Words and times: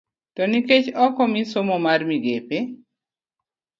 To 0.35 0.41
nikech 0.51 0.85
ok 1.05 1.15
omi 1.23 1.41
somo 1.51 1.75
mar 1.85 1.99
migepe 2.09 2.57
e 2.65 2.69